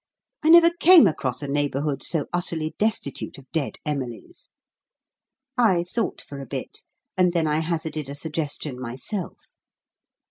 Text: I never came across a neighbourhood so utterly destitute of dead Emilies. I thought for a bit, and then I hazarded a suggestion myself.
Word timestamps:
I 0.41 0.49
never 0.49 0.71
came 0.71 1.05
across 1.05 1.43
a 1.43 1.47
neighbourhood 1.47 2.01
so 2.01 2.25
utterly 2.33 2.73
destitute 2.79 3.37
of 3.37 3.45
dead 3.51 3.77
Emilies. 3.85 4.49
I 5.59 5.83
thought 5.83 6.21
for 6.23 6.39
a 6.39 6.47
bit, 6.47 6.81
and 7.15 7.33
then 7.33 7.45
I 7.45 7.59
hazarded 7.59 8.09
a 8.09 8.15
suggestion 8.15 8.79
myself. 8.81 9.37